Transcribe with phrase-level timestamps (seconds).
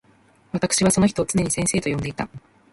[0.51, 2.27] 私わたくしはその人を常に先生と呼んでいた。